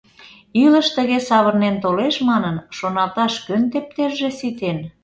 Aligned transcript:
Илыш 0.63 0.87
тыге 0.95 1.19
савырнен 1.29 1.75
толеш 1.83 2.15
манын, 2.29 2.55
шоналташ 2.77 3.33
кӧн 3.45 3.61
тептерже 3.71 4.29
ситен? 4.39 4.77